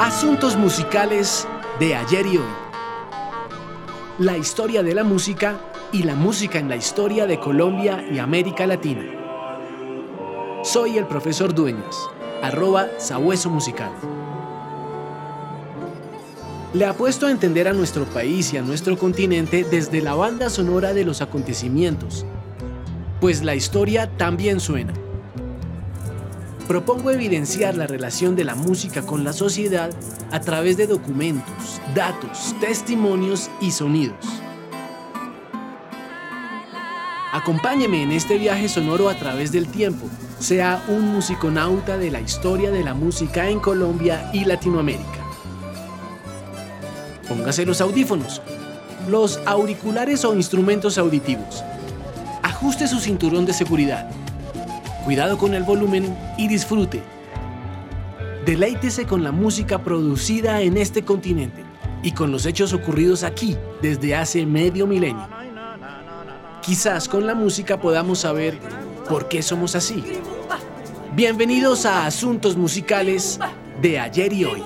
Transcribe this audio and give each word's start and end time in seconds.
Asuntos 0.00 0.56
musicales 0.56 1.44
de 1.80 1.96
ayer 1.96 2.24
y 2.24 2.36
hoy. 2.36 2.44
La 4.20 4.36
historia 4.36 4.84
de 4.84 4.94
la 4.94 5.02
música 5.02 5.58
y 5.90 6.04
la 6.04 6.14
música 6.14 6.60
en 6.60 6.68
la 6.68 6.76
historia 6.76 7.26
de 7.26 7.40
Colombia 7.40 8.04
y 8.08 8.20
América 8.20 8.64
Latina. 8.68 9.02
Soy 10.62 10.98
el 10.98 11.06
profesor 11.08 11.52
Dueñas, 11.52 11.96
arroba 12.44 12.86
Sabueso 12.98 13.50
Musical. 13.50 13.90
Le 16.74 16.86
apuesto 16.86 17.26
a 17.26 17.32
entender 17.32 17.66
a 17.66 17.72
nuestro 17.72 18.04
país 18.04 18.52
y 18.52 18.56
a 18.56 18.62
nuestro 18.62 18.96
continente 18.96 19.66
desde 19.68 20.00
la 20.00 20.14
banda 20.14 20.48
sonora 20.48 20.94
de 20.94 21.04
los 21.04 21.22
acontecimientos, 21.22 22.24
pues 23.20 23.42
la 23.42 23.56
historia 23.56 24.08
también 24.16 24.60
suena 24.60 24.92
propongo 26.68 27.10
evidenciar 27.10 27.76
la 27.76 27.86
relación 27.86 28.36
de 28.36 28.44
la 28.44 28.54
música 28.54 29.00
con 29.00 29.24
la 29.24 29.32
sociedad 29.32 29.90
a 30.30 30.40
través 30.40 30.76
de 30.76 30.86
documentos, 30.86 31.80
datos, 31.94 32.54
testimonios 32.60 33.50
y 33.62 33.70
sonidos. 33.70 34.26
Acompáñeme 37.32 38.02
en 38.02 38.12
este 38.12 38.36
viaje 38.36 38.68
sonoro 38.68 39.08
a 39.08 39.14
través 39.14 39.50
del 39.50 39.66
tiempo. 39.68 40.06
Sea 40.38 40.84
un 40.88 41.08
musiconauta 41.08 41.96
de 41.96 42.10
la 42.10 42.20
historia 42.20 42.70
de 42.70 42.84
la 42.84 42.92
música 42.92 43.48
en 43.48 43.60
Colombia 43.60 44.30
y 44.34 44.44
Latinoamérica. 44.44 45.24
Póngase 47.28 47.64
los 47.64 47.80
audífonos, 47.80 48.42
los 49.08 49.40
auriculares 49.46 50.24
o 50.26 50.34
instrumentos 50.34 50.98
auditivos. 50.98 51.64
Ajuste 52.42 52.86
su 52.88 53.00
cinturón 53.00 53.46
de 53.46 53.54
seguridad 53.54 54.10
Cuidado 55.08 55.38
con 55.38 55.54
el 55.54 55.62
volumen 55.62 56.14
y 56.36 56.48
disfrute. 56.48 57.02
Deleítese 58.44 59.06
con 59.06 59.24
la 59.24 59.32
música 59.32 59.82
producida 59.82 60.60
en 60.60 60.76
este 60.76 61.02
continente 61.02 61.64
y 62.02 62.12
con 62.12 62.30
los 62.30 62.44
hechos 62.44 62.74
ocurridos 62.74 63.22
aquí 63.22 63.56
desde 63.80 64.14
hace 64.14 64.44
medio 64.44 64.86
milenio. 64.86 65.26
Quizás 66.60 67.08
con 67.08 67.26
la 67.26 67.34
música 67.34 67.80
podamos 67.80 68.18
saber 68.18 68.58
por 69.08 69.28
qué 69.28 69.40
somos 69.40 69.74
así. 69.74 70.04
Bienvenidos 71.14 71.86
a 71.86 72.04
Asuntos 72.04 72.58
Musicales 72.58 73.40
de 73.80 73.98
ayer 73.98 74.30
y 74.34 74.44
hoy. 74.44 74.62